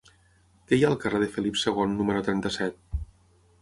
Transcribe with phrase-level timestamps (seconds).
[0.69, 2.85] Què hi ha al carrer de Felip II número trenta-set?